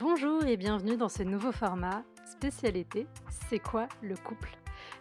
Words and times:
Bonjour 0.00 0.46
et 0.46 0.56
bienvenue 0.56 0.96
dans 0.96 1.10
ce 1.10 1.22
nouveau 1.22 1.52
format 1.52 2.04
spécialité 2.24 3.06
C'est 3.50 3.58
quoi 3.58 3.86
le 4.00 4.16
couple? 4.16 4.48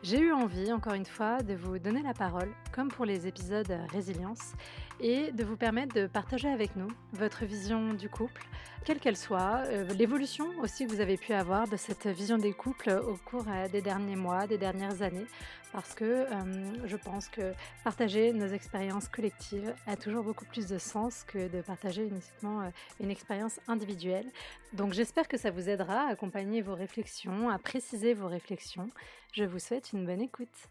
J'ai 0.04 0.20
eu 0.20 0.34
envie, 0.34 0.74
encore 0.74 0.94
une 0.94 1.06
fois, 1.06 1.42
de 1.42 1.54
vous 1.54 1.80
donner 1.80 2.04
la 2.04 2.14
parole, 2.14 2.50
comme 2.74 2.90
pour 2.90 3.06
les 3.06 3.26
épisodes 3.26 3.74
Résilience, 3.94 4.56
et 5.00 5.32
de 5.32 5.44
vous 5.44 5.58
permettre 5.58 5.96
de 5.96 6.08
partager 6.08 6.50
avec 6.50 6.76
nous 6.76 6.88
votre 7.14 7.46
vision 7.46 7.94
du 7.94 8.10
couple, 8.10 8.44
quelle 8.86 9.00
qu'elle 9.00 9.18
soit, 9.18 9.64
euh, 9.68 9.88
l'évolution 9.94 10.48
aussi 10.62 10.86
que 10.86 10.92
vous 10.92 11.02
avez 11.02 11.18
pu 11.18 11.34
avoir 11.34 11.68
de 11.68 11.78
cette 11.78 12.08
vision 12.08 12.38
des 12.38 12.54
couples 12.54 12.90
au 12.90 13.16
cours 13.18 13.46
euh, 13.48 13.68
des 13.68 13.82
derniers 13.82 14.16
mois, 14.16 14.48
des 14.48 14.58
dernières 14.58 15.02
années, 15.02 15.26
parce 15.72 15.94
que 15.94 16.04
euh, 16.06 16.88
je 16.88 16.96
pense 16.96 17.28
que 17.28 17.54
partager 17.84 18.34
nos 18.34 18.48
expériences 18.48 19.08
collectives 19.08 19.74
a 19.86 19.96
toujours 19.96 20.24
beaucoup 20.24 20.46
plus 20.46 20.68
de 20.68 20.78
sens 20.78 21.24
que 21.24 21.48
de 21.48 21.62
partager 21.62 22.06
uniquement 22.06 22.72
une 23.00 23.12
expérience 23.12 23.60
individuelle. 23.68 24.26
Donc 24.74 24.94
j'espère 24.94 25.28
que 25.28 25.38
ça 25.38 25.52
vous 25.52 25.70
aidera 25.70 26.08
à 26.08 26.12
accompagner 26.12 26.62
vos 26.62 26.76
réflexions, 26.76 27.50
à 27.50 27.60
préciser 27.60 28.14
vos 28.14 28.28
réflexions. 28.28 28.90
Je 29.34 29.44
vous 29.44 29.60
souhaite 29.60 29.94
une 29.94 30.06
bonne 30.06 30.22
écoute. 30.22 30.70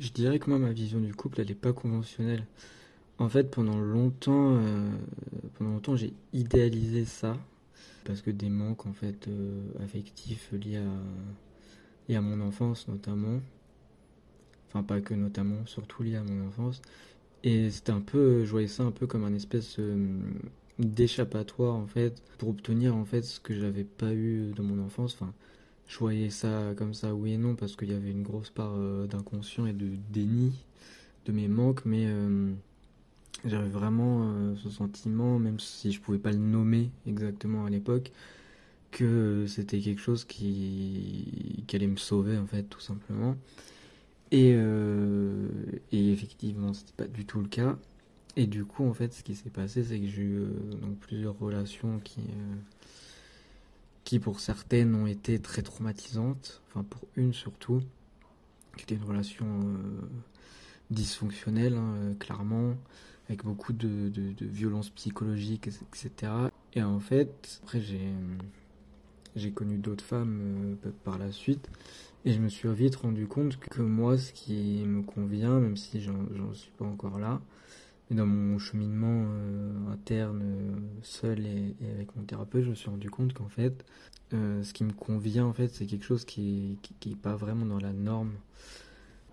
Je 0.00 0.10
dirais 0.10 0.38
que 0.38 0.48
moi, 0.48 0.58
ma 0.58 0.72
vision 0.72 1.00
du 1.00 1.14
couple, 1.14 1.40
elle 1.40 1.48
n'est 1.48 1.54
pas 1.54 1.72
conventionnelle. 1.72 2.44
En 3.18 3.28
fait, 3.28 3.50
pendant 3.50 3.78
longtemps, 3.80 4.56
euh, 4.56 4.90
pendant 5.56 5.72
longtemps, 5.72 5.96
j'ai 5.96 6.12
idéalisé 6.32 7.04
ça 7.04 7.36
parce 8.04 8.22
que 8.22 8.30
des 8.30 8.48
manques 8.48 8.86
en 8.86 8.92
fait 8.92 9.28
euh, 9.28 9.60
affectifs 9.84 10.50
liés 10.52 10.80
à, 12.14 12.20
mon 12.20 12.40
enfance 12.40 12.88
notamment, 12.88 13.40
enfin 14.68 14.82
pas 14.82 15.00
que 15.00 15.14
notamment, 15.14 15.66
surtout 15.66 16.04
liés 16.04 16.16
à 16.16 16.22
mon 16.22 16.46
enfance. 16.46 16.80
Et 17.44 17.70
c'était 17.70 17.92
un 17.92 18.00
peu, 18.00 18.44
je 18.44 18.50
voyais 18.50 18.68
ça 18.68 18.84
un 18.84 18.92
peu 18.92 19.06
comme 19.06 19.24
un 19.24 19.34
espèce 19.34 19.78
euh, 19.78 20.20
d'échappatoire 20.78 21.74
en 21.74 21.86
fait 21.86 22.22
pour 22.38 22.50
obtenir 22.50 22.96
en 22.96 23.04
fait 23.04 23.22
ce 23.22 23.40
que 23.40 23.54
j'avais 23.54 23.84
pas 23.84 24.12
eu 24.12 24.52
dans 24.56 24.64
mon 24.64 24.82
enfance. 24.84 25.14
Enfin, 25.14 25.34
je 25.88 25.98
voyais 25.98 26.30
ça 26.30 26.74
comme 26.76 26.94
ça, 26.94 27.14
oui 27.14 27.32
et 27.32 27.38
non, 27.38 27.54
parce 27.54 27.74
qu'il 27.74 27.90
y 27.90 27.94
avait 27.94 28.10
une 28.10 28.22
grosse 28.22 28.50
part 28.50 28.74
euh, 28.76 29.06
d'inconscient 29.06 29.66
et 29.66 29.72
de 29.72 29.88
déni 30.10 30.52
de 31.24 31.32
mes 31.32 31.48
manques, 31.48 31.84
mais 31.86 32.04
euh, 32.06 32.52
j'avais 33.44 33.68
vraiment 33.68 34.22
euh, 34.22 34.54
ce 34.62 34.70
sentiment, 34.70 35.38
même 35.38 35.58
si 35.58 35.92
je 35.92 36.00
pouvais 36.00 36.18
pas 36.18 36.30
le 36.30 36.38
nommer 36.38 36.90
exactement 37.06 37.64
à 37.64 37.70
l'époque, 37.70 38.12
que 38.90 39.46
c'était 39.48 39.80
quelque 39.80 40.00
chose 40.00 40.24
qui, 40.24 41.64
allait 41.72 41.86
me 41.86 41.96
sauver 41.96 42.36
en 42.36 42.46
fait, 42.46 42.64
tout 42.64 42.80
simplement. 42.80 43.36
Et, 44.30 44.50
et 44.50 46.12
effectivement, 46.12 46.74
c'était 46.74 46.92
pas 46.96 47.06
du 47.06 47.24
tout 47.24 47.40
le 47.40 47.48
cas. 47.48 47.78
Et 48.36 48.46
du 48.46 48.64
coup, 48.64 48.86
en 48.86 48.94
fait, 48.94 49.12
ce 49.14 49.22
qui 49.22 49.34
s'est 49.34 49.50
passé, 49.50 49.84
c'est 49.84 49.98
que 49.98 50.06
j'ai 50.06 50.22
eu 50.22 50.46
donc 50.80 50.98
plusieurs 50.98 51.38
relations 51.38 51.98
qui 52.04 52.20
qui 54.08 54.20
pour 54.20 54.40
certaines 54.40 54.94
ont 54.94 55.06
été 55.06 55.38
très 55.38 55.60
traumatisantes, 55.60 56.62
enfin 56.66 56.82
pour 56.82 57.02
une 57.16 57.34
surtout, 57.34 57.82
qui 58.74 58.84
était 58.84 58.94
une 58.94 59.04
relation 59.04 59.44
euh, 59.44 60.08
dysfonctionnelle, 60.90 61.74
hein, 61.74 61.94
euh, 61.96 62.14
clairement, 62.14 62.74
avec 63.28 63.44
beaucoup 63.44 63.74
de, 63.74 64.10
violences 64.40 64.88
psychologiques, 64.88 65.68
etc. 65.68 66.32
Et 66.72 66.82
en 66.82 67.00
fait, 67.00 67.60
après 67.62 67.82
j'ai, 67.82 69.50
connu 69.50 69.76
d'autres 69.76 70.04
femmes 70.04 70.78
euh, 70.86 70.90
par 71.04 71.18
la 71.18 71.30
suite, 71.30 71.68
et 72.24 72.32
je 72.32 72.40
me 72.40 72.48
suis 72.48 72.72
vite 72.72 72.96
rendu 72.96 73.26
compte 73.26 73.58
que 73.58 73.82
moi, 73.82 74.16
ce 74.16 74.32
qui 74.32 74.84
me 74.86 75.02
convient, 75.02 75.60
même 75.60 75.76
si 75.76 76.00
j'en, 76.00 76.54
suis 76.54 76.72
pas 76.78 76.86
encore 76.86 77.18
là, 77.18 77.42
et 78.10 78.14
dans 78.14 78.24
mon 78.24 78.58
cheminement 78.58 79.26
euh, 79.28 79.92
interne, 79.92 80.47
seul 81.02 81.46
et, 81.46 81.74
avec 81.94 82.14
mon 82.16 82.22
thérapeute, 82.22 82.64
je 82.64 82.70
me 82.70 82.74
suis 82.74 82.90
rendu 82.90 83.10
compte 83.10 83.32
qu'en 83.32 83.48
fait, 83.48 83.84
euh, 84.34 84.62
ce 84.62 84.72
qui 84.72 84.84
me 84.84 84.92
convient, 84.92 85.46
en 85.46 85.52
fait, 85.52 85.68
c'est 85.68 85.86
quelque 85.86 86.04
chose 86.04 86.24
qui 86.24 86.78
n'est 87.06 87.14
pas 87.16 87.36
vraiment 87.36 87.66
dans 87.66 87.78
la 87.78 87.92
norme. 87.92 88.32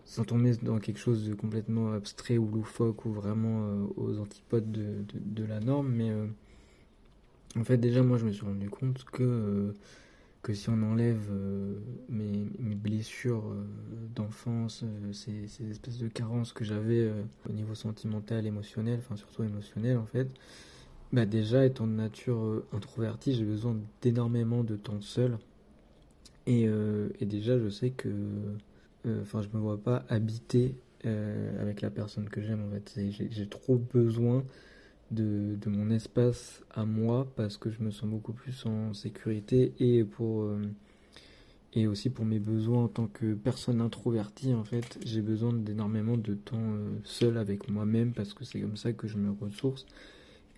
Sans 0.05 0.23
tomber 0.23 0.55
dans 0.57 0.77
quelque 0.77 0.99
chose 0.99 1.27
de 1.27 1.33
complètement 1.33 1.93
abstrait 1.93 2.37
ou 2.37 2.47
loufoque 2.47 3.05
ou 3.05 3.11
vraiment 3.11 3.87
aux 3.97 4.19
antipodes 4.19 4.71
de, 4.71 5.03
de, 5.13 5.43
la 5.43 5.59
norme, 5.59 5.89
mais 5.89 6.11
en 7.59 7.63
fait, 7.63 7.77
déjà, 7.77 8.03
moi, 8.03 8.19
je 8.19 8.25
me 8.25 8.31
suis 8.31 8.45
rendu 8.45 8.69
compte 8.69 9.03
que 9.05 9.73
que 10.45 10.53
si 10.53 10.69
on 10.69 10.79
enlève 10.83 11.27
euh, 11.31 11.73
mes, 12.07 12.75
blessures 12.75 13.49
euh, 13.49 13.65
d'enfance, 14.13 14.83
euh, 14.83 15.11
ces, 15.11 15.71
espèces 15.71 15.97
de 15.97 16.07
carences 16.07 16.53
que 16.53 16.63
j'avais 16.63 17.11
au 17.49 17.51
niveau 17.51 17.73
sentimental, 17.73 18.45
émotionnel, 18.45 18.99
enfin 18.99 19.15
surtout 19.15 19.43
émotionnel 19.43 19.97
en 19.97 20.05
fait, 20.05 20.27
bah 21.13 21.25
déjà 21.25 21.65
étant 21.65 21.87
de 21.87 21.93
nature 21.93 22.63
introvertie, 22.73 23.33
j'ai 23.35 23.45
besoin 23.45 23.77
d'énormément 24.01 24.63
de 24.63 24.75
temps 24.75 25.01
seul. 25.01 25.37
Et, 26.47 26.67
et, 27.19 27.25
déjà 27.25 27.57
je 27.57 27.69
sais 27.69 27.89
que 27.89 28.09
enfin 29.21 29.41
je 29.41 29.47
me 29.55 29.59
vois 29.59 29.77
pas 29.77 30.05
habiter 30.09 30.75
avec 31.03 31.81
la 31.81 31.89
personne 31.89 32.29
que 32.29 32.41
j'aime 32.41 32.63
en 32.67 32.69
fait. 32.69 32.99
J'ai 33.31 33.47
trop 33.47 33.77
besoin 33.77 34.43
de, 35.11 35.57
mon 35.67 35.89
espace 35.89 36.61
à 36.73 36.85
moi 36.85 37.27
parce 37.35 37.57
que 37.57 37.69
je 37.69 37.81
me 37.81 37.91
sens 37.91 38.09
beaucoup 38.09 38.33
plus 38.33 38.65
en 38.65 38.93
sécurité 38.93 39.73
et 39.79 40.03
pour 40.03 40.43
euh, 40.43 40.61
et 41.73 41.87
aussi 41.87 42.09
pour 42.09 42.25
mes 42.25 42.39
besoins 42.39 42.85
en 42.85 42.87
tant 42.87 43.07
que 43.07 43.33
personne 43.33 43.81
introvertie 43.81 44.53
en 44.53 44.63
fait 44.63 44.99
j'ai 45.05 45.21
besoin 45.21 45.53
d'énormément 45.53 46.17
de 46.17 46.33
temps 46.33 46.57
euh, 46.57 46.97
seul 47.03 47.37
avec 47.37 47.69
moi-même 47.69 48.13
parce 48.13 48.33
que 48.33 48.45
c'est 48.45 48.61
comme 48.61 48.77
ça 48.77 48.93
que 48.93 49.07
je 49.07 49.17
me 49.17 49.31
ressource 49.31 49.85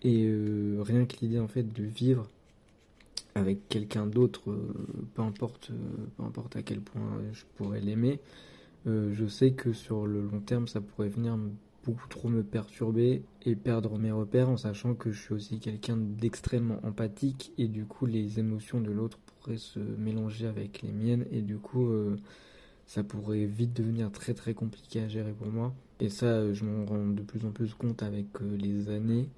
et 0.02 0.24
euh, 0.26 0.80
rien 0.80 1.04
que 1.06 1.16
l'idée 1.20 1.38
en 1.38 1.48
fait 1.48 1.62
de 1.62 1.82
vivre 1.82 2.28
avec 3.34 3.68
quelqu'un 3.68 4.06
d'autre 4.06 4.56
peu 5.14 5.22
importe 5.22 5.70
peu 6.16 6.22
importe 6.24 6.56
à 6.56 6.62
quel 6.62 6.80
point 6.80 7.20
je 7.32 7.44
pourrais 7.56 7.80
l'aimer 7.80 8.18
je 8.86 9.26
sais 9.28 9.52
que 9.52 9.72
sur 9.72 10.06
le 10.06 10.22
long 10.22 10.40
terme 10.40 10.66
ça 10.66 10.80
pourrait 10.80 11.08
venir 11.08 11.36
beaucoup 11.88 12.08
trop 12.08 12.28
me 12.28 12.42
perturber 12.42 13.22
et 13.46 13.56
perdre 13.56 13.98
mes 13.98 14.10
repères 14.10 14.50
en 14.50 14.58
sachant 14.58 14.94
que 14.94 15.10
je 15.10 15.22
suis 15.22 15.34
aussi 15.34 15.58
quelqu'un 15.58 15.96
d'extrêmement 15.96 16.78
empathique 16.82 17.52
et 17.56 17.66
du 17.66 17.86
coup 17.86 18.04
les 18.04 18.38
émotions 18.38 18.82
de 18.82 18.90
l'autre 18.90 19.18
pourraient 19.18 19.56
se 19.56 19.78
mélanger 19.78 20.46
avec 20.46 20.82
les 20.82 20.92
miennes 20.92 21.24
et 21.32 21.40
du 21.40 21.56
coup 21.56 21.86
euh, 21.86 22.16
ça 22.86 23.02
pourrait 23.02 23.46
vite 23.46 23.74
devenir 23.74 24.10
très 24.12 24.34
très 24.34 24.52
compliqué 24.52 25.00
à 25.00 25.08
gérer 25.08 25.32
pour 25.32 25.48
moi. 25.48 25.72
Et 26.00 26.10
ça 26.10 26.52
je 26.52 26.64
m'en 26.64 26.84
rends 26.84 27.06
de 27.06 27.22
plus 27.22 27.46
en 27.46 27.52
plus 27.52 27.72
compte 27.72 28.02
avec 28.02 28.26
euh, 28.42 28.56
les 28.56 28.90
années 28.90 29.28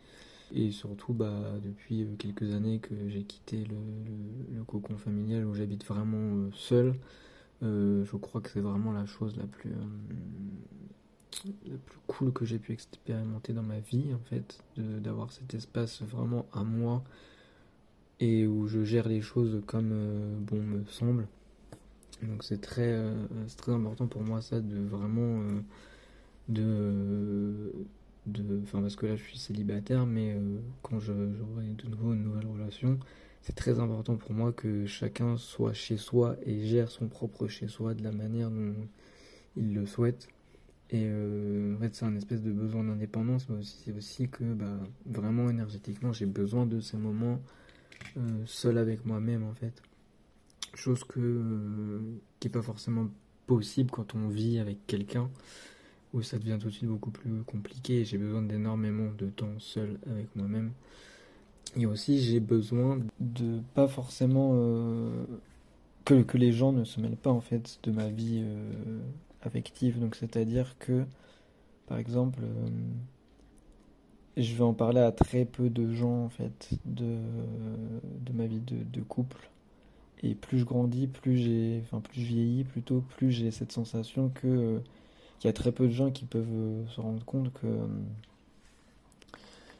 et 0.53 0.71
surtout 0.71 1.13
bah 1.13 1.59
depuis 1.65 2.03
euh, 2.03 2.17
quelques 2.19 2.55
années 2.55 2.79
que 2.79 3.09
j'ai 3.09 3.25
quitté 3.25 3.65
le, 3.65 4.65
cocon 4.65 4.97
familial 4.97 5.47
où 5.47 5.55
j'habite 5.55 5.85
vraiment 5.85 6.51
seul 6.53 6.95
je 7.63 8.17
crois 8.17 8.41
que 8.41 8.51
c'est 8.51 8.61
vraiment 8.61 8.93
la 8.93 9.05
chose 9.05 9.37
la 9.37 9.47
plus 9.47 9.71
le 11.67 11.77
plus 11.77 11.99
cool 12.07 12.33
que 12.33 12.45
j'ai 12.45 12.59
pu 12.59 12.73
expérimenter 12.73 13.53
dans 13.53 13.63
ma 13.63 13.79
vie, 13.81 14.13
en 14.15 14.19
fait, 14.29 14.63
d'avoir 14.77 15.33
cet 15.33 15.55
espace 15.55 16.03
vraiment 16.03 16.47
à 16.53 16.65
moi 16.65 17.03
et 18.21 18.47
où 18.47 18.67
je 18.69 18.85
gère 18.85 19.09
les 19.09 19.23
choses 19.23 19.63
comme 19.67 19.91
euh, 19.93 20.37
bon 20.41 20.63
me 20.63 20.85
semble. 20.87 21.27
Donc 22.23 22.45
c'est 22.45 22.61
très, 22.61 22.93
euh, 22.93 23.15
très 23.57 23.73
important 23.73 24.07
pour 24.07 24.23
moi 24.23 24.43
ça 24.43 24.61
de 24.61 24.79
vraiment 24.79 25.41
euh, 25.41 25.61
de 26.49 27.73
de 28.33 28.61
enfin 28.63 28.81
parce 28.81 28.97
que 28.97 29.07
là 29.07 29.17
je 29.17 29.23
suis 29.23 29.39
célibataire 29.39 30.07
mais 30.07 30.37
quand 30.83 31.01
j'aurai 31.01 31.19
de 31.19 31.89
nouveau 31.89 32.13
une 32.13 32.25
nouvelle 32.25 32.47
relation 32.47 32.99
c'est 33.43 33.55
très 33.55 33.79
important 33.81 34.17
pour 34.17 34.33
moi 34.33 34.53
que 34.53 34.87
chacun 34.87 35.37
soit 35.37 35.73
chez 35.73 35.97
soi 35.97 36.37
et 36.45 36.67
gère 36.67 36.91
son 36.91 37.09
propre 37.09 37.49
chez 37.49 37.69
soi 37.69 37.95
de 37.95 38.03
la 38.03 38.13
manière 38.13 38.51
dont 38.51 38.75
il 39.57 39.75
le 39.75 39.87
souhaite 39.87 40.29
et 40.93 41.05
euh, 41.05 41.77
en 41.77 41.79
fait, 41.79 41.95
c'est 41.95 42.05
un 42.05 42.17
espèce 42.17 42.43
de 42.43 42.51
besoin 42.51 42.83
d'indépendance, 42.83 43.49
mais 43.49 43.59
aussi, 43.59 43.77
c'est 43.85 43.93
aussi 43.93 44.29
que 44.29 44.43
bah, 44.43 44.79
vraiment 45.07 45.49
énergétiquement, 45.49 46.13
j'ai 46.13 46.27
besoin 46.27 46.67
de 46.67 46.81
ces 46.81 46.97
moments 46.97 47.41
euh, 48.17 48.21
seul 48.45 48.77
avec 48.77 49.07
moi-même, 49.07 49.45
en 49.45 49.55
fait. 49.55 49.83
Chose 50.75 51.05
que, 51.05 51.21
euh, 51.21 52.01
qui 52.41 52.49
n'est 52.49 52.53
pas 52.53 52.63
forcément 52.63 53.09
possible 53.47 53.91
quand 53.91 54.17
on 54.17 54.29
vit 54.29 54.59
avec 54.59 54.85
quelqu'un, 54.89 55.31
où 56.13 56.23
ça 56.23 56.39
devient 56.39 56.59
tout 56.61 56.69
de 56.69 56.73
suite 56.73 56.89
beaucoup 56.89 57.11
plus 57.11 57.43
compliqué. 57.45 58.05
J'ai 58.05 58.19
besoin 58.19 58.43
d'énormément 58.43 59.11
de 59.17 59.27
temps 59.27 59.59
seul 59.59 59.99
avec 60.11 60.35
moi-même. 60.37 60.73
Et 61.77 61.87
aussi, 61.87 62.21
j'ai 62.21 62.41
besoin 62.41 63.01
de 63.21 63.61
pas 63.75 63.87
forcément. 63.87 64.53
que, 66.05 66.23
que 66.23 66.37
les 66.37 66.53
gens 66.53 66.73
ne 66.73 66.85
se 66.85 67.01
mêlent 67.01 67.17
pas, 67.17 67.31
en 67.31 67.41
fait, 67.41 67.79
de 67.85 67.93
ma 67.93 68.09
vie 68.09 68.45
affective. 69.43 69.99
Donc, 69.99 70.15
c'est-à-dire 70.17 70.77
que, 70.79 71.05
par 71.87 71.99
exemple, 71.99 72.41
euh, 72.43 72.69
je 74.37 74.55
vais 74.55 74.65
en 74.65 74.75
parler 74.75 75.01
à 75.01 75.13
très 75.13 75.45
peu 75.45 75.71
de 75.71 75.93
gens, 75.93 76.25
en 76.25 76.29
fait, 76.29 76.71
de, 76.85 77.19
de 78.25 78.33
ma 78.33 78.47
vie 78.47 78.61
de, 78.61 79.01
couple. 79.03 79.51
Et 80.23 80.35
plus 80.35 80.59
je 80.59 80.65
grandis, 80.65 81.07
plus 81.07 81.39
j'ai, 81.39 81.81
enfin, 81.85 82.01
plus 82.01 82.21
je 82.21 82.27
vieillis, 82.27 82.65
plutôt, 82.65 83.03
plus 83.17 83.31
j'ai 83.33 83.51
cette 83.51 83.73
sensation 83.73 84.29
que 84.29 84.81
qu'il 85.41 85.49
y 85.49 85.51
a 85.51 85.53
très 85.53 85.73
peu 85.73 85.89
de 85.89 85.93
gens 85.93 86.13
qui 86.13 86.25
peuvent 86.27 86.47
euh, 86.49 86.87
se 86.87 87.01
rendre 87.01 87.25
compte 87.25 87.53
que 87.55 87.67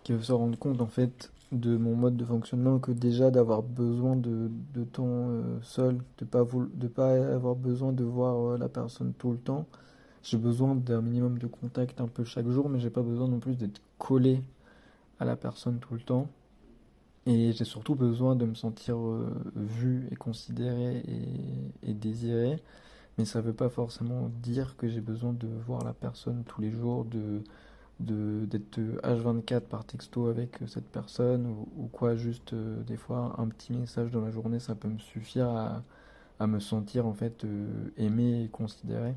qui 0.03 0.21
se 0.21 0.33
rendre 0.33 0.59
compte 0.59 0.81
en 0.81 0.87
fait 0.89 1.31
de 1.53 1.77
mon 1.77 1.97
mode 1.97 2.17
de 2.17 2.25
fonctionnement 2.25 2.79
que 2.79 2.93
déjà 2.93 3.31
d'avoir 3.31 3.63
besoin 3.63 4.17
de, 4.17 4.51
de 4.75 4.85
temps 4.85 5.05
euh, 5.07 5.59
seul, 5.63 5.99
de 6.19 6.25
pas 6.25 6.45
de 6.75 6.89
pas 6.89 7.13
avoir 7.35 7.57
besoin 7.57 7.93
de 7.93 8.05
voir 8.05 8.53
euh, 8.55 8.59
la 8.59 8.69
personne 8.69 9.13
tout 9.19 9.33
le 9.33 9.39
temps. 9.39 9.67
J'ai 10.23 10.37
besoin 10.39 10.75
d'un 10.75 11.01
minimum 11.03 11.39
de 11.39 11.47
contact 11.47 12.01
un 12.01 12.09
peu 12.09 12.25
chaque 12.25 12.49
jour, 12.49 12.69
mais 12.69 12.79
j'ai 12.81 12.91
pas 12.91 13.03
besoin 13.03 13.29
non 13.29 13.41
plus 13.41 13.57
d'être 13.57 13.81
collé 13.99 14.43
à 15.19 15.25
la 15.25 15.37
personne 15.37 15.79
tout 15.81 15.95
le 15.95 16.01
temps. 16.01 16.29
Et 17.27 17.53
j'ai 17.53 17.65
surtout 17.65 17.95
besoin 17.95 18.37
de 18.37 18.47
me 18.47 18.55
sentir 18.55 18.97
euh, 18.97 19.31
vu 19.55 20.09
et 20.11 20.17
considéré 20.17 21.03
et, 21.83 21.95
désiré. 21.95 22.57
Mais 23.21 23.27
ça 23.27 23.43
veut 23.43 23.53
pas 23.53 23.69
forcément 23.69 24.31
dire 24.43 24.79
que 24.79 24.89
j'ai 24.89 25.03
besoin 25.03 25.35
de 25.35 25.47
voir 25.67 25.85
la 25.85 25.93
personne 25.93 26.43
tous 26.45 26.63
les 26.63 26.71
jours, 26.71 27.05
de 27.05 27.43
d'être 27.99 28.81
H24 29.03 29.61
par 29.61 29.85
texto 29.85 30.29
avec 30.29 30.63
euh, 30.63 30.67
cette 30.67 30.87
personne 30.87 31.47
ou, 31.77 31.87
quoi, 31.93 32.17
juste 32.17 32.55
euh, 32.55 32.83
des 32.85 32.97
fois 32.97 33.35
un 33.37 33.47
petit 33.49 33.75
message 33.75 34.11
dans 34.11 34.23
la 34.23 34.31
journée, 34.31 34.59
ça 34.59 34.75
peut 34.75 34.89
me 34.89 34.99
suffire 34.99 35.51
à, 35.51 35.83
à 36.39 36.47
me 36.47 36.61
sentir 36.61 37.07
en 37.07 37.13
fait 37.13 37.45
euh, 37.45 37.93
aimé 37.99 38.45
et 38.45 38.49
considéré. 38.49 39.15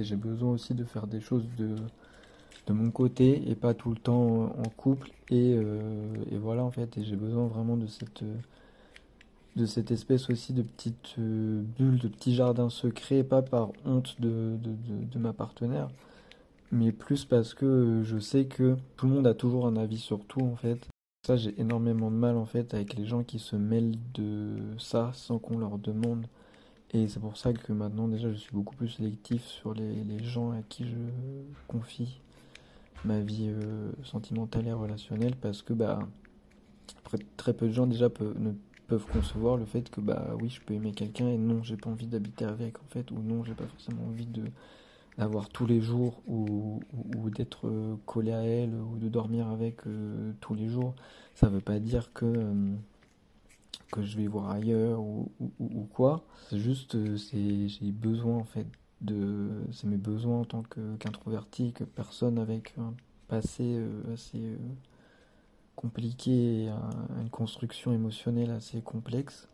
Et 0.00 0.02
j'ai 0.02 0.16
besoin 0.16 0.50
aussi 0.50 0.74
de 0.74 0.82
faire 0.82 1.06
des 1.06 1.20
choses 1.20 1.46
de, 1.56 1.76
de 2.66 2.72
mon 2.72 2.90
côté 2.90 3.48
et 3.48 3.54
pas 3.54 3.72
tout 3.72 3.90
le 3.90 3.98
temps 3.98 4.46
en 4.46 4.68
couple. 4.76 5.12
Et, 5.30 5.52
et 5.52 6.38
voilà 6.38 6.64
en 6.64 6.72
fait, 6.72 7.00
j'ai 7.00 7.16
besoin 7.16 7.46
vraiment 7.46 7.76
de 7.76 7.86
cette, 7.86 8.24
de 9.56 9.66
cette 9.66 9.90
espèce 9.90 10.30
aussi 10.30 10.52
de 10.52 10.62
petite 10.62 11.18
bulle, 11.18 11.98
de 11.98 12.08
petit 12.08 12.34
jardin 12.34 12.68
secret, 12.68 13.24
pas 13.24 13.42
par 13.42 13.70
honte 13.84 14.20
de, 14.20 14.56
de, 14.62 14.74
de, 15.10 15.18
ma 15.18 15.32
partenaire 15.32 15.88
mais 16.72 16.92
plus 16.92 17.24
parce 17.24 17.54
que 17.54 18.02
je 18.04 18.18
sais 18.18 18.46
que 18.46 18.76
tout 18.96 19.06
le 19.06 19.14
monde 19.14 19.26
a 19.26 19.34
toujours 19.34 19.66
un 19.66 19.76
avis 19.76 19.98
sur 19.98 20.24
tout 20.24 20.42
en 20.42 20.56
fait. 20.56 20.88
Ça, 21.26 21.36
j'ai 21.36 21.60
énormément 21.60 22.10
de 22.10 22.16
mal 22.16 22.36
en 22.36 22.46
fait 22.46 22.72
avec 22.74 22.94
les 22.94 23.06
gens 23.06 23.24
qui 23.24 23.38
se 23.38 23.56
mêlent 23.56 23.98
de 24.14 24.58
ça 24.78 25.10
sans 25.14 25.38
qu'on 25.38 25.58
leur 25.58 25.78
demande. 25.78 26.26
Et 26.92 27.08
c'est 27.08 27.20
pour 27.20 27.36
ça 27.36 27.52
que 27.52 27.72
maintenant 27.72 28.08
déjà 28.08 28.30
je 28.30 28.36
suis 28.36 28.52
beaucoup 28.52 28.76
plus 28.76 28.88
sélectif 28.88 29.44
sur 29.44 29.74
les, 29.74 30.04
les 30.04 30.22
gens 30.22 30.52
à 30.52 30.62
qui 30.68 30.84
je 30.84 30.96
confie 31.66 32.20
ma 33.04 33.20
vie 33.20 33.48
euh, 33.48 33.90
sentimentale 34.04 34.66
et 34.68 34.72
relationnelle 34.72 35.34
parce 35.36 35.62
que 35.62 35.72
bah 35.72 35.98
très 37.36 37.52
peu 37.52 37.66
de 37.66 37.72
gens 37.72 37.86
déjà 37.86 38.08
peuvent, 38.08 38.38
ne 38.38 38.52
peuvent 38.86 39.06
concevoir 39.06 39.56
le 39.56 39.64
fait 39.64 39.90
que 39.90 40.00
bah 40.00 40.34
oui 40.40 40.48
je 40.48 40.60
peux 40.60 40.74
aimer 40.74 40.92
quelqu'un 40.92 41.28
et 41.28 41.36
non 41.36 41.62
j'ai 41.62 41.76
pas 41.76 41.90
envie 41.90 42.06
d'habiter 42.06 42.44
avec 42.44 42.78
en 42.78 42.86
fait 42.88 43.10
ou 43.10 43.18
non 43.20 43.42
j'ai 43.44 43.54
pas 43.54 43.66
forcément 43.66 44.04
envie 44.06 44.26
de 44.26 44.44
d'avoir 45.18 45.48
tous 45.48 45.66
les 45.66 45.80
jours 45.80 46.22
ou, 46.26 46.80
d'être 47.30 47.66
euh, 47.66 47.96
collé 48.06 48.32
à 48.32 48.42
elle 48.42 48.74
ou 48.74 48.96
de 48.98 49.08
dormir 49.08 49.48
avec 49.48 49.86
euh, 49.86 50.32
tous 50.40 50.54
les 50.54 50.68
jours, 50.68 50.94
ça 51.34 51.48
veut 51.48 51.60
pas 51.60 51.78
dire 51.78 52.12
que, 52.12 52.24
euh, 52.26 52.74
que 53.92 54.02
je 54.02 54.16
vais 54.16 54.26
voir 54.26 54.50
ailleurs 54.50 55.00
ou, 55.00 55.30
ou 55.58 55.84
quoi. 55.92 56.24
C'est 56.50 56.58
juste, 56.58 56.96
c'est, 57.16 57.68
j'ai 57.68 57.90
besoin 57.92 58.36
en 58.36 58.44
fait 58.44 58.66
de. 59.00 59.48
C'est 59.72 59.86
mes 59.86 59.96
besoins 59.96 60.40
en 60.40 60.44
tant 60.44 60.62
qu'introverti, 60.62 61.72
que 61.72 61.84
personne 61.84 62.38
avec 62.38 62.74
un 62.78 62.94
passé 63.28 63.82
assez 64.12 64.56
compliqué 65.76 66.68
une 67.20 67.30
construction 67.30 67.92
émotionnelle 67.92 68.50
assez 68.50 68.80
complexe. 68.80 69.48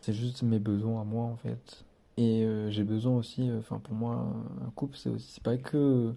C'est 0.00 0.12
juste 0.12 0.42
mes 0.42 0.58
besoins 0.60 1.00
à 1.00 1.04
moi 1.04 1.24
en 1.24 1.36
fait. 1.36 1.84
Et 2.18 2.44
euh, 2.44 2.68
j'ai 2.68 2.82
besoin 2.82 3.16
aussi, 3.16 3.48
euh, 3.48 3.60
enfin 3.60 3.78
pour 3.78 3.94
moi, 3.94 4.26
un 4.66 4.70
couple, 4.70 4.96
c'est 4.96 5.08
aussi, 5.08 5.30
c'est 5.34 5.42
pas 5.42 5.56
que 5.56 6.14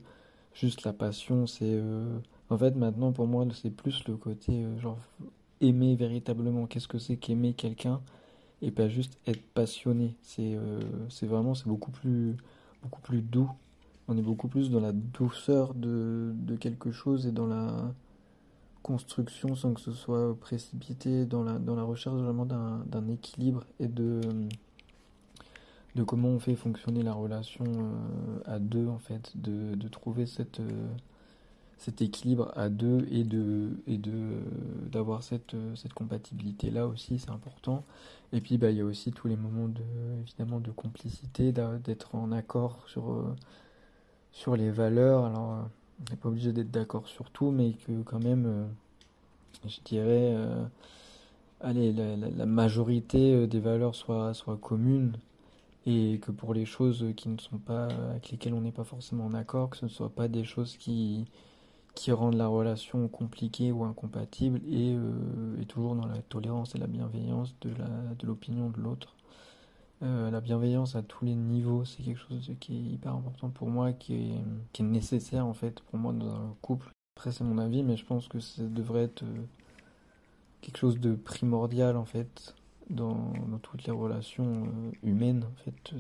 juste 0.56 0.84
la 0.84 0.94
passion, 0.94 1.46
c'est. 1.46 1.62
Euh, 1.64 2.18
en 2.50 2.58
fait, 2.58 2.76
maintenant, 2.76 3.12
pour 3.12 3.28
moi, 3.28 3.46
c'est 3.54 3.70
plus 3.70 4.04
le 4.08 4.18
côté, 4.18 4.66
genre, 4.80 4.98
aimer 5.62 5.96
véritablement. 5.96 6.66
Qu'est-ce 6.66 6.88
que 6.88 6.98
c'est 6.98 7.18
qu'aimer 7.18 7.54
quelqu'un 7.54 8.02
et 8.64 8.72
pas 8.72 8.90
juste 8.90 9.20
être 9.28 9.44
passionné. 9.54 10.16
C'est 10.24 10.58
c'est 11.10 11.28
vraiment, 11.28 11.56
c'est 11.56 11.68
beaucoup 11.68 11.92
plus, 11.92 12.36
beaucoup 12.84 13.02
plus 13.02 13.22
doux. 13.22 13.52
On 14.08 14.18
est 14.18 14.22
beaucoup 14.24 14.48
plus 14.48 14.72
dans 14.72 14.82
la 14.82 14.94
douceur 14.94 15.74
de, 15.76 16.34
de 16.36 16.56
quelque 16.56 16.92
chose 16.92 17.28
et 17.28 17.32
dans 17.32 17.48
la 17.48 17.94
construction 18.84 19.56
sans 19.56 19.74
que 19.74 19.82
ce 19.82 19.92
soit 19.92 20.36
précipité, 20.40 21.26
dans 21.26 21.44
la, 21.44 21.60
dans 21.60 21.76
la 21.76 21.84
recherche 21.84 22.20
vraiment 22.20 22.46
d'un 22.46 23.08
équilibre 23.10 23.64
et 23.80 23.88
de 23.88 24.22
de 25.96 26.04
comment 26.04 26.30
on 26.30 26.40
fait 26.40 26.56
fonctionner 26.56 27.04
la 27.04 27.14
relation 27.14 27.66
euh, 27.66 28.40
à 28.46 28.60
deux 28.60 28.88
en 28.88 28.98
fait, 29.00 29.32
de, 29.36 29.76
de 29.76 29.88
trouver 29.88 30.26
cette, 30.26 30.60
euh, 30.62 30.88
cet 31.78 32.02
équilibre 32.02 32.52
à 32.56 32.70
deux 32.70 33.08
et 33.12 33.24
de 33.24 33.72
et 33.88 33.98
de 33.98 34.40
d'avoir 34.92 35.24
cette, 35.24 35.56
cette 35.76 35.94
compatibilité 35.94 36.70
là 36.70 36.88
aussi 36.88 37.20
c'est 37.20 37.32
important. 37.32 37.84
Et 38.34 38.40
puis 38.42 38.58
bah 38.58 38.72
il 38.72 38.78
y 38.78 38.82
a 38.82 38.86
aussi 38.86 39.12
tous 39.12 39.28
les 39.28 39.36
moments 39.36 39.68
de 39.68 39.82
évidemment 40.22 40.60
de 40.60 40.72
complicité, 40.72 41.52
d'être 41.84 42.16
en 42.16 42.32
accord 42.32 42.80
sur 42.88 43.12
euh, 43.12 43.36
sur 44.32 44.56
les 44.56 44.72
valeurs. 44.72 45.26
Alors 45.26 45.68
n'est 46.10 46.18
pas 46.18 46.30
obligé 46.30 46.52
d'être 46.54 46.72
d'accord 46.72 47.08
sur 47.08 47.30
tout, 47.32 47.52
mais 47.52 47.74
que 47.74 48.02
quand 48.04 48.24
même 48.24 48.68
je 49.68 49.80
dirais 49.86 50.36
allez 51.62 51.94
la, 51.94 52.46
majorité 52.46 53.48
des 53.48 53.60
valeurs 53.60 53.96
soit 53.96 54.34
soit 54.34 54.58
commune 54.58 55.18
et 55.86 56.20
que 56.20 56.32
pour 56.32 56.54
les 56.54 56.66
choses 56.66 57.06
qui 57.18 57.30
ne 57.30 57.38
sont 57.40 57.58
pas 57.58 57.86
avec 57.86 58.32
lesquelles 58.32 58.54
on 58.54 58.62
n'est 58.62 58.72
pas 58.72 58.84
forcément 58.84 59.26
en 59.26 59.34
accord, 59.34 59.72
que 59.72 59.78
ce 59.78 59.86
ne 59.86 59.90
soit 59.90 60.10
pas 60.10 60.28
des 60.28 60.44
choses 60.44 60.78
qui 60.78 61.26
qui 61.96 62.12
rendent 62.12 62.36
la 62.36 62.48
relation 62.48 63.08
compliquée 63.10 63.72
ou 63.72 63.84
incompatible 63.84 64.62
et, 64.66 64.94
euh, 64.96 65.64
toujours 65.68 65.96
dans 65.96 66.06
la 66.06 66.22
tolérance 66.22 66.74
et 66.76 66.78
la 66.78 66.88
bienveillance 66.88 67.54
de 67.62 67.70
la 67.72 68.16
de 68.18 68.28
l'opinion 68.28 68.70
de 68.70 68.80
l'autre. 68.80 69.16
Euh, 70.04 70.32
la 70.32 70.42
bienveillance 70.42 70.96
à 70.96 71.04
tous 71.04 71.26
les 71.26 71.36
niveaux, 71.36 71.86
c'est 71.86 72.02
quelque 72.02 72.20
chose 72.20 72.52
qui 72.60 72.76
est 72.76 72.94
hyper 72.94 73.14
important 73.14 73.50
pour 73.50 73.70
moi, 73.70 73.94
qui 73.94 74.34
est, 74.80 74.82
nécessaire 74.82 75.46
en 75.46 75.54
fait 75.54 75.80
pour 75.82 76.00
moi 76.00 76.12
dans 76.12 76.34
un 76.34 76.56
couple. 76.62 76.90
Après 77.18 77.32
c'est 77.32 77.44
mon 77.44 77.60
avis, 77.60 77.84
mais 77.84 77.98
je 77.98 78.06
pense 78.06 78.28
que 78.28 78.40
ça 78.40 78.64
devrait 78.64 79.04
être 79.04 79.22
euh, 79.24 79.44
quelque 80.62 80.78
chose 80.78 81.00
de 81.00 81.14
primordial 81.14 81.98
en 81.98 82.06
fait 82.06 82.56
dans, 82.90 83.32
toutes 83.62 83.84
les 83.86 83.92
relations 83.92 84.66
euh, 84.66 84.92
humaines, 85.08 85.44
en 85.44 85.64
fait, 85.64 86.00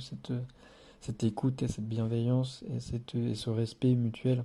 cette, 0.99 1.23
écoute 1.23 1.61
et 1.61 1.67
cette 1.67 1.87
bienveillance 1.87 2.63
et, 2.73 2.79
cette, 2.79 3.13
et 3.13 3.35
ce 3.35 3.51
respect 3.51 3.93
mutuel, 3.93 4.43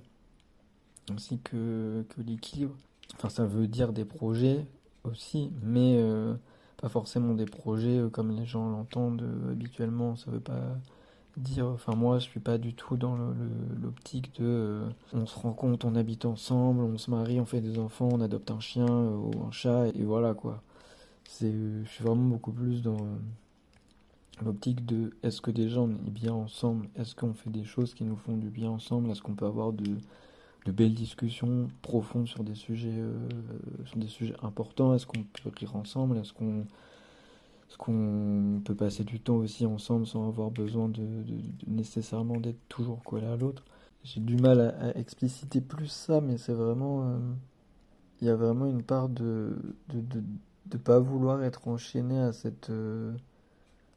ainsi 1.11 1.39
que, 1.39 2.05
l'équilibre. 2.19 2.75
Enfin, 3.15 3.29
ça 3.29 3.45
veut 3.45 3.67
dire 3.67 3.91
des 3.91 4.05
projets 4.05 4.67
aussi, 5.03 5.49
mais 5.63 5.99
pas 6.77 6.89
forcément 6.89 7.33
des 7.33 7.45
projets 7.45 7.97
euh, 7.97 8.09
comme 8.09 8.31
les 8.31 8.45
gens 8.45 8.69
l'entendent 8.69 9.23
habituellement. 9.51 10.15
Ça 10.15 10.31
veut 10.31 10.39
pas 10.39 10.77
dire, 11.37 11.67
enfin 11.67 11.95
moi 11.95 12.19
je 12.19 12.25
suis 12.25 12.39
pas 12.39 12.57
du 12.57 12.73
tout 12.73 12.97
dans 12.97 13.15
l'optique 13.81 14.33
de 14.39 14.81
on 15.13 15.25
se 15.25 15.37
rend 15.37 15.53
compte, 15.53 15.85
on 15.85 15.95
habite 15.95 16.25
ensemble, 16.25 16.81
on 16.83 16.97
se 16.97 17.11
marie, 17.11 17.39
on 17.39 17.45
fait 17.45 17.61
des 17.61 17.77
enfants, 17.79 18.09
on 18.11 18.21
adopte 18.21 18.49
un 18.51 18.59
chien 18.59 18.87
ou 18.87 19.31
un 19.47 19.51
chat 19.51 19.87
et 19.87 20.03
voilà 20.03 20.33
quoi. 20.33 20.61
Je 21.41 21.83
suis 21.85 22.03
vraiment 22.03 22.29
beaucoup 22.29 22.51
plus 22.51 22.81
dans 22.81 22.97
l'optique 24.43 24.85
de 24.85 25.11
est-ce 25.23 25.41
que 25.41 25.51
déjà 25.51 25.81
on 25.81 25.91
est 25.91 26.11
bien 26.11 26.33
ensemble, 26.33 26.87
est-ce 26.95 27.15
qu'on 27.15 27.33
fait 27.33 27.49
des 27.49 27.63
choses 27.63 27.93
qui 27.93 28.03
nous 28.03 28.15
font 28.15 28.37
du 28.37 28.49
bien 28.49 28.69
ensemble, 28.69 29.09
est-ce 29.11 29.21
qu'on 29.21 29.35
peut 29.35 29.45
avoir 29.45 29.73
de, 29.73 29.97
de 30.67 30.71
belles 30.73 30.93
discussions 30.93 31.69
profondes 31.81 32.27
sur 32.27 32.43
des 32.43 32.55
sujets, 32.55 32.91
euh, 32.91 33.13
sur 33.85 33.97
des 33.97 34.07
sujets 34.07 34.35
importants, 34.43 34.93
est-ce 34.93 35.05
qu'on 35.05 35.23
peut 35.23 35.49
rire 35.57 35.75
ensemble, 35.77 36.17
est-ce 36.17 36.33
qu'on 36.33 36.65
est-ce 37.69 37.77
qu'on 37.77 38.61
peut 38.63 38.75
passer 38.75 39.03
du 39.03 39.19
temps 39.19 39.35
aussi 39.35 39.65
ensemble 39.65 40.05
sans 40.05 40.27
avoir 40.27 40.51
besoin 40.51 40.89
de, 40.89 41.01
nécessairement 41.67 42.37
d'être 42.37 42.59
toujours 42.67 43.01
collé 43.03 43.25
à 43.27 43.37
l'autre? 43.37 43.63
J'ai 44.03 44.19
du 44.19 44.35
mal 44.35 44.59
à, 44.59 44.97
expliciter 44.97 45.61
plus 45.61 45.87
ça, 45.87 46.21
mais 46.21 46.37
c'est 46.37 46.53
vraiment... 46.53 47.03
Euh, 47.03 47.17
il 48.21 48.27
y 48.27 48.29
a 48.29 48.35
vraiment 48.35 48.65
une 48.65 48.83
part 48.83 49.09
de, 49.09 49.57
de, 49.89 50.01
de 50.65 50.77
pas 50.77 50.99
vouloir 50.99 51.43
être 51.43 51.67
enchaîné 51.67 52.17
à 52.17 52.33
cette 52.33 52.69
euh, 52.71 53.13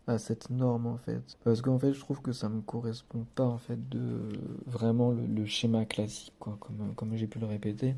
à 0.07 0.19
cette 0.19 0.51
norme 0.51 0.87
en 0.87 0.97
fait. 0.97 1.39
Parce 1.45 1.63
qu'en 1.63 1.79
fait 1.79 1.93
je 1.93 2.01
trouve 2.01 2.21
que 2.21 2.33
ça 2.33 2.49
me 2.49 2.61
correspond 2.61 3.27
pas 3.35 3.45
en 3.45 3.59
fait 3.59 3.89
de 3.89 4.21
vraiment 4.67 5.13
le, 5.13 5.45
schéma 5.47 5.85
classique 5.85 6.33
quoi 6.39 6.57
comme 6.61 6.95
comme 6.95 7.17
j'ai 7.17 7.27
pu 7.27 7.39
le 7.39 7.47
répéter. 7.47 7.95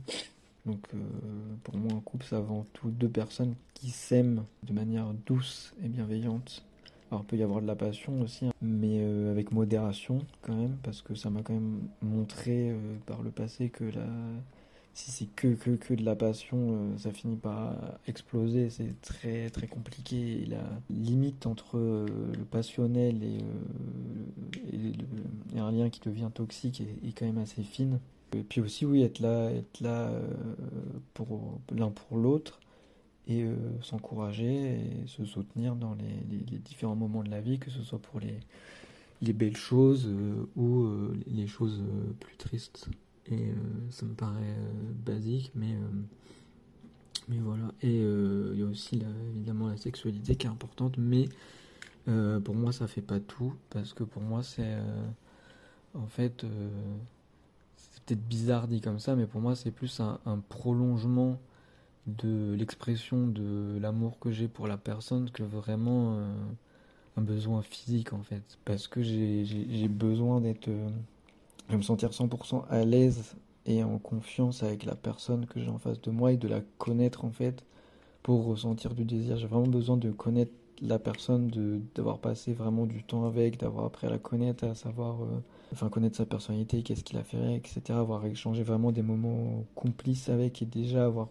Donc 0.67 0.87
euh, 0.95 0.99
pour 1.65 1.77
moi 1.77 1.93
un 1.93 2.01
couple 2.01 2.27
c'est 2.29 2.37
avant 2.37 2.67
tout 2.73 2.91
deux 2.91 3.09
personnes 3.09 3.55
qui 3.75 3.91
s'aiment 3.91 4.45
de 4.63 4.73
manière 4.73 5.13
douce 5.27 5.75
et 5.83 5.89
bienveillante. 5.89 6.65
Alors 7.11 7.25
il 7.25 7.27
peut 7.27 7.37
y 7.37 7.43
avoir 7.43 7.61
de 7.61 7.67
la 7.67 7.77
passion 7.77 8.21
aussi 8.23 8.47
hein, 8.47 8.53
mais 8.63 9.01
euh, 9.03 9.31
avec 9.31 9.53
modération 9.53 10.21
quand 10.41 10.55
même 10.55 10.77
parce 10.83 11.03
que 11.03 11.15
ça 11.15 11.31
m'a 11.31 11.43
quand 11.43 11.53
même 11.53 11.81
montré 12.01 12.75
par 13.07 13.23
le 13.23 13.31
passé 13.31 13.69
que 13.69 13.85
la 13.85 14.07
si 14.95 15.11
c'est 15.11 15.27
que, 15.35 15.55
que, 15.55 15.71
que 15.71 15.95
de 15.95 16.05
la 16.05 16.15
passion, 16.15 16.59
euh, 16.59 16.99
ça 16.99 17.13
finit 17.13 17.37
par 17.37 17.75
exploser. 18.07 18.69
C'est 18.71 19.01
très 19.01 19.51
très 19.51 19.67
compliqué. 19.67 20.45
la 20.47 20.63
limite 20.91 21.47
entre 21.47 21.79
euh, 21.79 22.07
le 22.37 22.45
passionnel 22.45 23.23
et, 23.23 23.39
euh, 24.75 24.93
et, 25.55 25.59
un 25.59 25.71
lien 25.71 25.89
qui 25.91 26.01
devient 26.01 26.29
toxique 26.33 26.81
est, 26.81 27.13
quand 27.13 27.27
même 27.27 27.39
assez 27.39 27.63
fine. 27.63 28.01
Et 28.35 28.43
puis 28.43 28.61
aussi, 28.61 28.85
oui, 28.85 29.03
être 29.03 29.21
là, 29.21 29.51
être 29.51 29.81
là 29.81 30.11
pour 31.15 31.59
l'un 31.71 31.91
pour 31.91 32.17
l'autre 32.17 32.61
et 33.29 33.47
s'encourager 33.83 34.79
et 34.81 35.07
se 35.07 35.25
soutenir 35.27 35.77
dans 35.77 35.95
les, 35.95 36.47
les, 36.51 36.59
différents 36.59 36.97
moments 36.97 37.23
de 37.23 37.31
la 37.31 37.43
vie, 37.43 37.59
que 37.59 37.71
ce 37.71 37.83
soit 37.83 37.99
pour 37.99 38.21
les, 38.21 38.41
les 39.21 39.35
belles 39.35 39.57
choses 39.57 40.11
ou 40.57 40.89
les 41.27 41.47
choses 41.47 41.83
plus 42.21 42.37
tristes. 42.37 42.89
Et 43.31 43.53
ça 43.91 44.05
me 44.05 44.15
paraît 44.15 44.57
basique, 45.05 45.53
mais 45.55 45.77
mais 47.29 47.39
voilà. 47.39 47.73
Et 47.83 48.01
euh, 48.01 48.51
il 48.55 48.61
y 48.61 48.63
a 48.63 48.67
aussi 48.67 49.01
évidemment 49.31 49.69
la 49.69 49.77
sexualité 49.77 50.37
qui 50.37 50.47
est 50.47 50.51
importante, 50.51 50.97
mais 50.99 51.29
euh, 52.09 52.41
pour 52.41 52.55
moi 52.55 52.73
ça 52.73 52.87
fait 52.87 53.03
pas 53.03 53.21
tout 53.21 53.55
parce 53.71 53.95
que 53.95 54.03
pour 54.03 54.23
moi 54.23 54.43
c'est 54.43 54.65
euh, 54.65 55.07
en 55.95 56.07
fait 56.07 56.45
c'est 57.77 58.03
peut-être 58.05 58.27
bizarre 58.27 58.69
dit 58.69 58.81
comme 58.81 58.99
ça, 58.99 59.15
mais 59.17 59.27
pour 59.27 59.41
moi 59.41 59.55
c'est 59.55 59.71
plus 59.71 60.01
un, 60.01 60.19
prolongement 60.49 61.39
de 62.07 62.55
l'expression 62.55 63.29
de 63.29 63.79
l'amour 63.81 64.19
que 64.19 64.33
j'ai 64.33 64.49
pour 64.49 64.67
la 64.67 64.77
personne 64.77 65.31
que 65.31 65.45
vraiment 65.45 66.19
un 67.17 67.23
besoin 67.23 67.63
physique 67.63 68.13
en 68.13 68.23
fait 68.25 68.59
parce 68.65 68.89
que 68.89 69.03
j'ai 69.03 69.89
besoin 69.89 70.41
d'être 70.41 70.69
de 71.71 71.77
me 71.77 71.83
sentir 71.83 72.11
100% 72.11 72.65
à 72.69 72.85
l'aise 72.85 73.37
et 73.67 73.83
en 73.85 73.99
confiance 73.99 74.63
avec 74.63 74.85
la 74.85 74.95
personne 74.95 75.47
que 75.47 75.61
j'ai 75.61 75.71
en 75.71 75.79
face 75.79 76.01
de 76.01 76.11
moi 76.11 76.33
et 76.33 76.37
de 76.37 76.49
la 76.49 76.61
connaître 76.79 77.25
en 77.25 77.31
fait 77.31 77.65
pour 78.23 78.45
ressentir 78.45 78.95
du 78.95 79.05
désir. 79.05 79.37
J'ai 79.37 79.47
vraiment 79.47 79.67
besoin 79.67 79.97
de 79.97 80.11
connaître 80.11 80.53
la 80.81 80.99
personne, 80.99 81.51
d'avoir 81.95 82.19
passé 82.19 82.53
vraiment 82.53 82.87
du 82.87 83.05
temps 83.05 83.25
avec, 83.25 83.59
d'avoir 83.59 83.85
appris 83.87 84.07
à 84.09 84.11
la 84.11 84.19
connaître, 84.19 84.65
à 84.65 84.75
savoir, 84.75 85.23
euh, 85.23 85.27
enfin 85.73 85.89
connaître 85.89 86.17
sa 86.17 86.27
personnalité, 86.27 86.83
qu'est-ce 86.83 87.05
qu'il 87.05 87.19
a 87.19 87.23
fait, 87.23 87.55
etc. 87.55 87.81
Avoir 87.91 88.27
échangé 88.27 88.65
vraiment 88.65 88.91
des 88.91 89.03
moments 89.03 89.65
complices 89.77 90.29
avec 90.29 90.61
et 90.61 90.67
déjà 90.67 91.07
avoir 91.07 91.29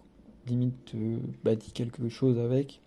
limite 0.48 0.96
euh, 0.96 1.18
bâti 1.44 1.72
quelque 1.72 2.08
chose 2.08 2.40
avec. 2.40 2.82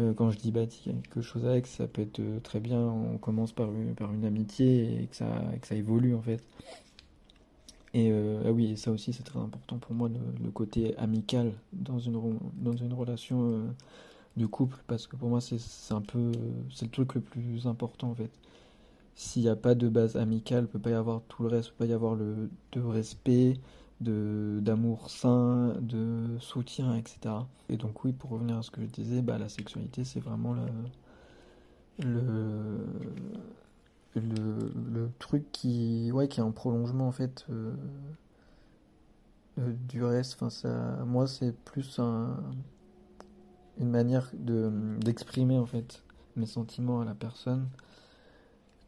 Euh, 0.00 0.12
quand 0.12 0.30
je 0.30 0.38
dis 0.38 0.50
bâti 0.50 0.80
quelque 0.82 1.22
chose 1.22 1.46
avec, 1.46 1.66
ça 1.66 1.86
peut 1.86 2.02
être 2.02 2.20
très 2.42 2.60
bien, 2.60 2.80
on 2.80 3.16
commence 3.18 3.52
par 3.52 3.70
une, 3.70 3.94
par 3.94 4.12
une 4.12 4.24
amitié 4.24 5.02
et 5.02 5.06
que 5.06 5.14
ça, 5.14 5.26
que 5.60 5.66
ça 5.66 5.76
évolue 5.76 6.14
en 6.14 6.22
fait. 6.22 6.42
Et 7.94 8.10
euh, 8.10 8.42
ah 8.44 8.50
oui, 8.50 8.76
ça 8.76 8.90
aussi 8.90 9.12
c'est 9.12 9.22
très 9.22 9.38
important 9.38 9.78
pour 9.78 9.94
moi, 9.94 10.08
le, 10.42 10.50
côté 10.50 10.96
amical 10.98 11.52
dans 11.72 12.00
une, 12.00 12.38
dans 12.54 12.76
une 12.76 12.92
relation 12.92 13.52
euh, 13.52 13.66
de 14.36 14.46
couple, 14.46 14.82
parce 14.88 15.06
que 15.06 15.14
pour 15.14 15.28
moi 15.28 15.40
c'est 15.40 15.94
un 15.94 16.00
peu, 16.00 16.32
c'est 16.74 16.86
le 16.86 16.90
truc 16.90 17.14
le 17.14 17.20
plus 17.20 17.66
important 17.68 18.10
en 18.10 18.14
fait. 18.16 18.30
S'il 19.14 19.42
n'y 19.42 19.48
a 19.48 19.54
pas 19.54 19.76
de 19.76 19.88
base 19.88 20.16
amicale, 20.16 20.60
il 20.60 20.62
ne 20.62 20.66
peut 20.66 20.80
pas 20.80 20.90
y 20.90 20.94
avoir 20.94 21.22
tout 21.28 21.44
le 21.44 21.48
reste, 21.50 21.68
il 21.68 21.72
ne 21.72 21.78
peut 21.78 21.84
pas 21.84 21.90
y 21.90 21.94
avoir 21.94 22.16
le, 22.16 22.50
de 22.72 22.80
respect, 22.80 23.54
d'amour 24.00 25.10
sain, 25.10 25.74
de 25.80 26.36
soutien, 26.40 26.94
etc. 26.96 27.34
Et 27.68 27.76
donc 27.76 28.04
oui, 28.04 28.12
pour 28.12 28.30
revenir 28.30 28.58
à 28.58 28.62
ce 28.62 28.70
que 28.70 28.82
je 28.82 28.86
disais, 28.86 29.22
bah, 29.22 29.38
la 29.38 29.48
sexualité 29.48 30.04
c'est 30.04 30.20
vraiment 30.20 30.54
le, 30.54 30.66
le 31.98 32.78
le, 34.20 35.10
truc 35.18 35.50
qui, 35.52 36.10
ouais, 36.12 36.28
qui 36.28 36.40
est 36.40 36.42
un 36.42 36.50
prolongement 36.50 37.08
en 37.08 37.12
fait 37.12 37.44
euh, 37.50 37.74
euh, 39.58 39.72
du 39.88 40.04
reste. 40.04 40.34
Enfin, 40.34 40.50
ça, 40.50 40.68
moi, 41.06 41.26
c'est 41.26 41.52
plus 41.64 41.98
un, 41.98 42.36
une 43.78 43.90
manière 43.90 44.30
de, 44.34 44.70
d'exprimer 45.00 45.58
en 45.58 45.66
fait 45.66 46.02
mes 46.36 46.46
sentiments 46.46 47.00
à 47.00 47.04
la 47.04 47.14
personne 47.14 47.68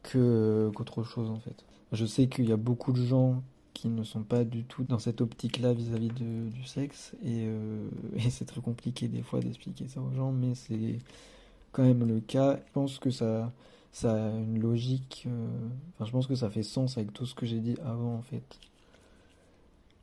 qu'autre 0.02 1.02
chose 1.02 1.30
en 1.30 1.40
fait. 1.40 1.64
Je 1.92 2.06
sais 2.06 2.28
qu'il 2.28 2.48
y 2.48 2.52
a 2.52 2.56
beaucoup 2.56 2.92
de 2.92 3.04
gens 3.04 3.42
qui 3.76 3.88
ne 3.88 4.02
sont 4.04 4.22
pas 4.22 4.44
du 4.44 4.64
tout 4.64 4.84
dans 4.84 4.98
cette 4.98 5.20
optique-là 5.20 5.72
vis-à-vis 5.74 6.08
de, 6.08 6.48
du 6.50 6.64
sexe 6.64 7.12
et, 7.22 7.44
euh, 7.46 7.88
et 8.16 8.30
c'est 8.30 8.46
très 8.46 8.60
compliqué 8.60 9.08
des 9.08 9.22
fois 9.22 9.40
d'expliquer 9.40 9.88
ça 9.88 10.00
aux 10.00 10.12
gens, 10.12 10.32
mais 10.32 10.54
c'est 10.54 10.98
quand 11.72 11.84
même 11.84 12.06
le 12.06 12.20
cas. 12.20 12.56
Je 12.66 12.72
pense 12.72 12.98
que 12.98 13.10
ça 13.10 13.52
ça 13.96 14.12
a 14.12 14.28
une 14.30 14.60
logique. 14.60 15.24
Euh, 15.26 15.48
enfin, 15.94 16.04
je 16.04 16.12
pense 16.12 16.26
que 16.26 16.34
ça 16.34 16.50
fait 16.50 16.62
sens 16.62 16.98
avec 16.98 17.14
tout 17.14 17.24
ce 17.26 17.34
que 17.34 17.46
j'ai 17.46 17.60
dit 17.60 17.76
avant, 17.82 18.14
en 18.16 18.22
fait. 18.22 18.58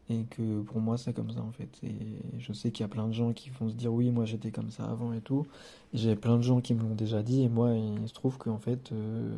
Et 0.10 0.24
que 0.26 0.62
pour 0.64 0.82
moi, 0.82 0.98
c'est 0.98 1.14
comme 1.14 1.32
ça, 1.32 1.42
en 1.42 1.52
fait. 1.52 1.70
Et 1.84 1.96
je 2.40 2.54
sais 2.54 2.72
qu'il 2.72 2.84
y 2.84 2.86
a 2.86 2.90
plein 2.90 3.08
de 3.08 3.14
gens 3.14 3.34
qui 3.34 3.50
vont 3.52 3.70
se 3.70 3.76
dire, 3.76 3.94
oui, 3.94 4.10
moi 4.12 4.26
j'étais 4.26 4.52
comme 4.52 4.72
ça 4.72 4.86
avant 4.86 5.14
et 5.14 5.22
tout. 5.22 5.46
J'ai 5.94 6.16
plein 6.16 6.38
de 6.38 6.42
gens 6.42 6.60
qui 6.62 6.74
me 6.74 6.82
l'ont 6.82 6.96
déjà 6.96 7.22
dit, 7.24 7.44
et 7.44 7.50
moi, 7.50 7.72
il 7.74 8.08
se 8.08 8.14
trouve 8.14 8.38
qu'en 8.38 8.58
fait, 8.60 8.92
euh, 8.92 9.36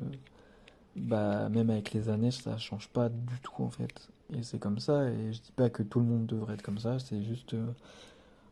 bah, 0.96 1.50
même 1.50 1.70
avec 1.70 1.94
les 1.94 2.10
années, 2.10 2.32
ça 2.32 2.58
change 2.58 2.89
pas 2.89 3.10
du 3.10 3.39
tout, 3.44 3.63
en 3.63 3.70
fait. 3.70 4.10
Et 4.34 4.44
c'est 4.44 4.60
comme 4.60 4.79
ça, 4.79 5.10
et 5.10 5.34
je 5.34 5.41
dis 5.41 5.51
pas 5.55 5.70
que 5.70 5.84
tout 5.84 6.00
le 6.00 6.05
monde 6.05 6.25
devrait 6.25 6.55
être 6.55 6.62
comme 6.63 6.79
ça, 6.79 7.00
c'est 7.00 7.22
juste. 7.24 7.53
Euh, 7.53 7.72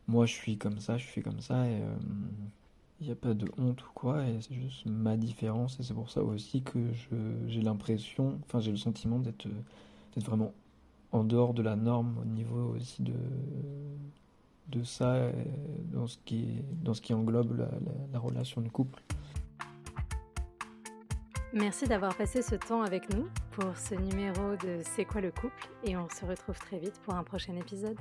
moi, 0.06 0.26
je 0.26 0.32
suis 0.32 0.58
comme 0.58 0.78
ça, 0.78 0.98
je 0.98 1.06
suis 1.06 1.22
comme 1.22 1.40
ça, 1.40 1.66
et. 1.68 1.80
Il 3.00 3.06
n'y 3.06 3.12
a 3.12 3.16
pas 3.16 3.34
de 3.34 3.46
honte 3.58 3.82
ou 3.82 3.88
quoi, 3.92 4.24
et 4.24 4.40
c'est 4.40 4.54
juste 4.54 4.86
ma 4.86 5.16
différence, 5.16 5.78
et 5.80 5.82
c'est 5.82 5.94
pour 5.94 6.10
ça 6.10 6.22
aussi 6.22 6.62
que 6.62 6.78
j'ai 7.48 7.60
l'impression, 7.60 8.38
enfin 8.44 8.60
j'ai 8.60 8.70
le 8.70 8.76
sentiment 8.76 9.18
d'être 9.18 9.48
vraiment 10.16 10.52
en 11.12 11.24
dehors 11.24 11.54
de 11.54 11.62
la 11.62 11.76
norme 11.76 12.16
au 12.22 12.24
niveau 12.24 12.72
aussi 12.74 13.02
de, 13.02 13.12
de 14.68 14.84
ça, 14.84 15.28
dans 15.92 16.06
ce, 16.06 16.18
qui, 16.24 16.46
dans 16.82 16.94
ce 16.94 17.02
qui 17.02 17.12
englobe 17.12 17.58
la, 17.58 17.68
la 18.12 18.18
relation 18.18 18.60
de 18.60 18.68
couple. 18.68 19.02
Merci 21.54 21.86
d'avoir 21.86 22.16
passé 22.16 22.42
ce 22.42 22.56
temps 22.56 22.82
avec 22.82 23.14
nous 23.14 23.28
pour 23.52 23.76
ce 23.76 23.94
numéro 23.94 24.56
de 24.56 24.80
C'est 24.82 25.04
quoi 25.04 25.20
le 25.20 25.30
couple 25.30 25.68
et 25.84 25.96
on 25.96 26.08
se 26.08 26.24
retrouve 26.24 26.58
très 26.58 26.80
vite 26.80 27.00
pour 27.04 27.14
un 27.14 27.22
prochain 27.22 27.54
épisode. 27.54 27.96